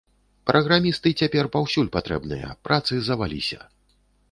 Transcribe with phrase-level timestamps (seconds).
[0.49, 3.59] Праграмісты цяпер паўсюль патрэбныя, працы заваліся.